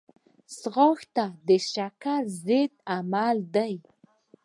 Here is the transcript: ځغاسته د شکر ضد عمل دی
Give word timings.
ځغاسته 0.59 1.25
د 1.47 1.49
شکر 1.71 2.21
ضد 2.45 2.71
عمل 2.93 3.37
دی 3.55 3.73